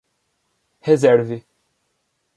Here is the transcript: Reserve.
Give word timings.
Reserve. 0.87 1.45